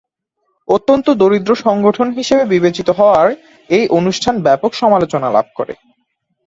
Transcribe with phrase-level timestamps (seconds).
[0.67, 3.35] "অত্যন্ত দরিদ্র সংগঠন" হিসেবে বিবেচিত হওয়ায়
[3.69, 5.73] এই অনুষ্ঠান ব্যাপক সমালোচনা লাভ করে।